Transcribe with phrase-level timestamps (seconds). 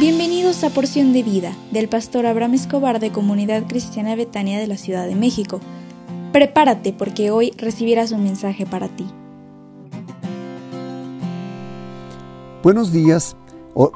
[0.00, 4.78] Bienvenidos a Porción de Vida del pastor Abraham Escobar de Comunidad Cristiana Betania de la
[4.78, 5.60] Ciudad de México.
[6.32, 9.06] Prepárate porque hoy recibirás un mensaje para ti.
[12.62, 13.36] Buenos días,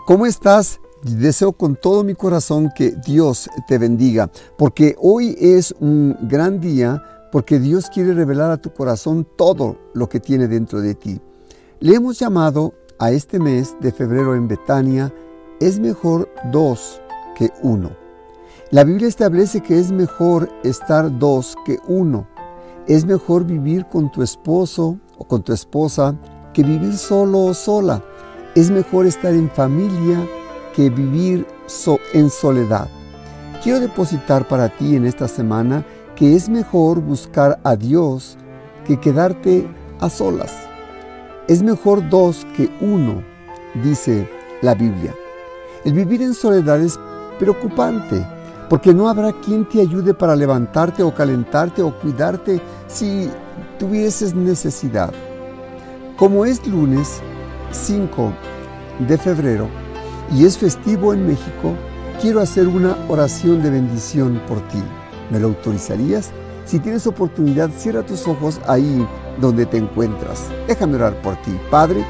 [0.06, 0.78] ¿cómo estás?
[1.04, 7.02] Deseo con todo mi corazón que Dios te bendiga, porque hoy es un gran día,
[7.32, 11.18] porque Dios quiere revelar a tu corazón todo lo que tiene dentro de ti.
[11.80, 15.10] Le hemos llamado a este mes de febrero en Betania
[15.64, 17.00] es mejor dos
[17.34, 17.90] que uno.
[18.70, 22.26] La Biblia establece que es mejor estar dos que uno.
[22.86, 26.14] Es mejor vivir con tu esposo o con tu esposa
[26.52, 28.04] que vivir solo o sola.
[28.54, 30.28] Es mejor estar en familia
[30.76, 31.46] que vivir
[32.12, 32.86] en soledad.
[33.62, 35.82] Quiero depositar para ti en esta semana
[36.14, 38.36] que es mejor buscar a Dios
[38.86, 39.66] que quedarte
[39.98, 40.52] a solas.
[41.48, 43.22] Es mejor dos que uno,
[43.82, 44.28] dice
[44.60, 45.14] la Biblia.
[45.84, 46.98] El vivir en soledad es
[47.38, 48.26] preocupante,
[48.70, 53.30] porque no habrá quien te ayude para levantarte o calentarte o cuidarte si
[53.78, 55.12] tuvieses necesidad.
[56.16, 57.20] Como es lunes
[57.72, 58.32] 5
[59.06, 59.68] de febrero
[60.32, 61.74] y es festivo en México,
[62.18, 64.82] quiero hacer una oración de bendición por ti.
[65.30, 66.30] ¿Me lo autorizarías?
[66.64, 69.06] Si tienes oportunidad, cierra tus ojos ahí
[69.38, 70.44] donde te encuentras.
[70.66, 71.54] Déjame orar por ti.
[71.70, 72.06] Padre,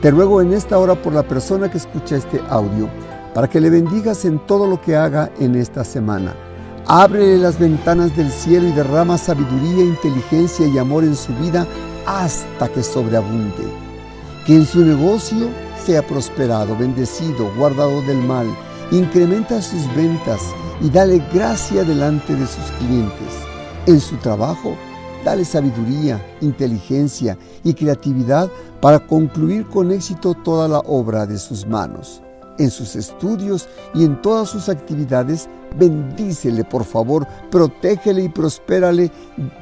[0.00, 2.88] te ruego en esta hora por la persona que escucha este audio
[3.38, 6.34] para que le bendigas en todo lo que haga en esta semana.
[6.88, 11.64] Ábrele las ventanas del cielo y derrama sabiduría, inteligencia y amor en su vida
[12.04, 13.62] hasta que sobreabunde.
[14.44, 15.50] Que en su negocio
[15.86, 18.48] sea prosperado, bendecido, guardado del mal.
[18.90, 20.40] Incrementa sus ventas
[20.80, 23.34] y dale gracia delante de sus clientes.
[23.86, 24.74] En su trabajo,
[25.24, 28.50] dale sabiduría, inteligencia y creatividad
[28.80, 32.20] para concluir con éxito toda la obra de sus manos
[32.58, 39.10] en sus estudios y en todas sus actividades, bendícele por favor, protégele y prospérale,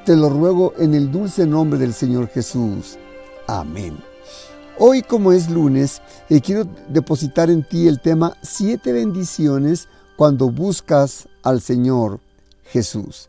[0.05, 2.99] te lo ruego en el dulce nombre del Señor Jesús.
[3.47, 3.97] Amén.
[4.79, 11.29] Hoy como es lunes, eh, quiero depositar en ti el tema siete bendiciones cuando buscas
[11.43, 12.21] al Señor
[12.65, 13.29] Jesús.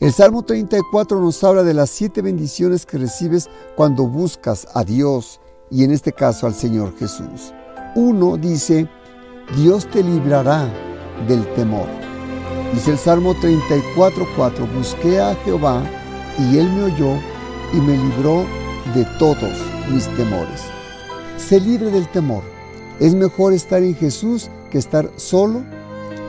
[0.00, 5.40] El Salmo 34 nos habla de las siete bendiciones que recibes cuando buscas a Dios
[5.70, 7.52] y en este caso al Señor Jesús.
[7.94, 8.88] Uno dice,
[9.56, 10.68] Dios te librará
[11.26, 11.86] del temor.
[12.74, 15.82] Dice el Salmo 34:4, busqué a Jehová
[16.38, 17.14] y él me oyó
[17.72, 18.44] y me libró
[18.94, 19.52] de todos
[19.90, 20.64] mis temores.
[21.38, 22.42] Sé libre del temor.
[23.00, 25.62] Es mejor estar en Jesús que estar solo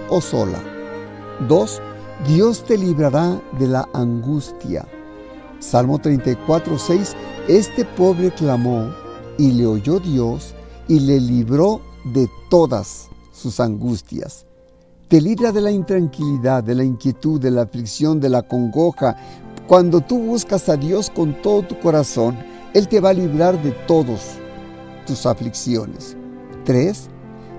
[0.07, 0.59] o sola.
[1.47, 1.81] 2.
[2.25, 4.88] Dios te librará de la angustia.
[5.59, 7.16] Salmo 34:6,
[7.50, 8.94] este pobre clamó
[9.38, 10.56] y le oyó Dios
[10.88, 14.46] y le libró de todas sus angustias.
[15.08, 19.18] Te libra de la intranquilidad, de la inquietud, de la aflicción, de la congoja.
[19.68, 22.38] Cuando tú buscas a Dios con todo tu corazón,
[22.74, 24.38] Él te va a librar de todas
[25.08, 26.16] tus aflicciones.
[26.66, 27.10] 3.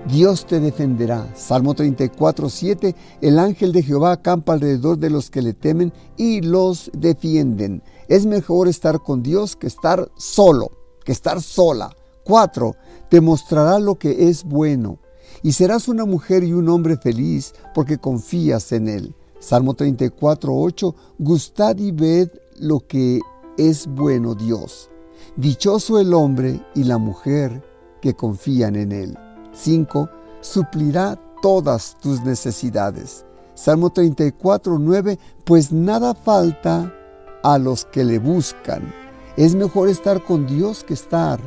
[0.07, 1.27] Dios te defenderá.
[1.35, 2.95] Salmo 34, 7.
[3.21, 7.83] El ángel de Jehová acampa alrededor de los que le temen y los defienden.
[8.07, 10.71] Es mejor estar con Dios que estar solo,
[11.03, 11.95] que estar sola.
[12.23, 12.75] 4.
[13.11, 14.97] Te mostrará lo que es bueno
[15.43, 19.13] y serás una mujer y un hombre feliz porque confías en Él.
[19.37, 20.95] Salmo 34, 8.
[21.19, 23.19] Gustad y ved lo que
[23.57, 24.89] es bueno Dios.
[25.35, 27.61] Dichoso el hombre y la mujer
[28.01, 29.17] que confían en Él.
[29.51, 30.09] 5.
[30.39, 33.25] Suplirá todas tus necesidades.
[33.55, 35.19] Salmo 34, 9.
[35.43, 36.95] Pues nada falta
[37.43, 38.93] a los que le buscan.
[39.35, 41.41] Es mejor estar con Dios que estar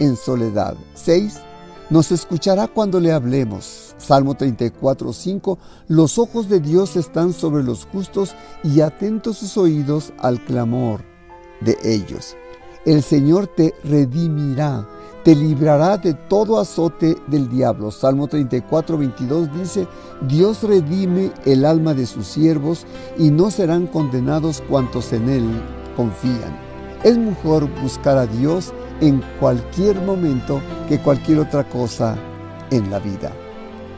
[0.00, 0.76] en soledad.
[0.94, 1.40] 6.
[1.90, 3.94] Nos escuchará cuando le hablemos.
[3.98, 5.58] Salmo 34, 5.
[5.88, 11.02] Los ojos de Dios están sobre los justos y atentos sus oídos al clamor
[11.60, 12.36] de ellos.
[12.84, 14.88] El Señor te redimirá,
[15.22, 17.90] te librará de todo azote del diablo.
[17.90, 19.86] Salmo 34, 22 dice,
[20.26, 22.86] Dios redime el alma de sus siervos
[23.18, 25.62] y no serán condenados cuantos en Él
[25.96, 26.58] confían.
[27.04, 32.16] Es mejor buscar a Dios en cualquier momento que cualquier otra cosa
[32.70, 33.32] en la vida.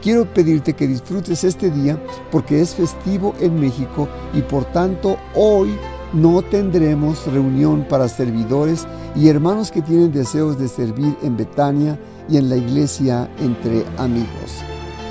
[0.02, 2.02] Quiero pedirte que disfrutes este día
[2.32, 5.76] porque es festivo en México y por tanto hoy
[6.12, 11.98] no tendremos reunión para servidores y hermanos que tienen deseos de servir en Betania
[12.28, 14.62] y en la iglesia entre amigos.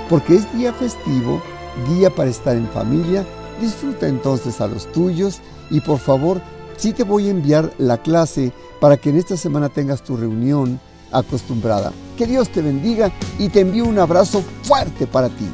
[0.10, 1.42] Porque es día festivo,
[1.90, 3.26] día para estar en familia,
[3.62, 6.42] disfruta entonces a los tuyos y por favor,
[6.78, 10.80] sí te voy a enviar la clase para que en esta semana tengas tu reunión
[11.12, 11.92] acostumbrada.
[12.18, 15.48] Que Dios te bendiga y te envío un abrazo fuerte para ti.